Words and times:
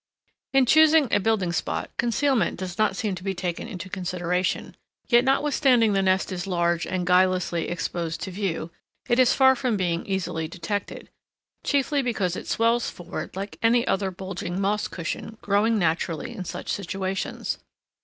In 0.51 0.65
choosing 0.65 1.13
a 1.13 1.19
building 1.19 1.53
spot, 1.53 1.91
concealment 1.97 2.57
does 2.57 2.79
not 2.79 2.95
seem 2.95 3.13
to 3.13 3.23
be 3.23 3.35
taken 3.35 3.67
into 3.67 3.87
consideration; 3.87 4.75
yet 5.09 5.23
notwithstanding 5.23 5.93
the 5.93 6.01
nest 6.01 6.31
is 6.31 6.47
large 6.47 6.87
and 6.87 7.05
guilelessly 7.05 7.69
exposed 7.69 8.19
to 8.21 8.31
view, 8.31 8.71
it 9.07 9.19
is 9.19 9.35
far 9.35 9.55
from 9.55 9.77
being 9.77 10.03
easily 10.07 10.47
detected, 10.47 11.11
chiefly 11.63 12.01
because 12.01 12.35
it 12.35 12.47
swells 12.47 12.89
forward 12.89 13.35
like 13.35 13.59
any 13.61 13.85
other 13.85 14.09
bulging 14.09 14.59
moss 14.59 14.87
cushion 14.87 15.37
growing 15.39 15.77
naturally 15.77 16.33
in 16.35 16.45
such 16.45 16.69
situations. 16.73 17.59